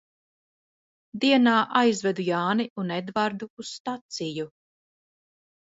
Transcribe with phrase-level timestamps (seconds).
[1.25, 4.53] Dienā aizvedu Jāni un Edvardu uz staciju.